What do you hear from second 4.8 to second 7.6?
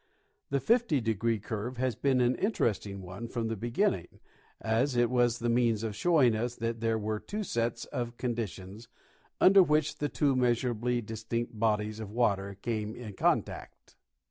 it was the means of showing us that there were two